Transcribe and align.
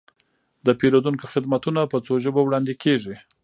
د 0.65 0.67
پیرودونکو 0.79 1.25
خدمتونه 1.33 1.81
په 1.91 1.97
څو 2.05 2.13
ژبو 2.23 2.41
وړاندې 2.45 2.73
کیږي. 2.83 3.15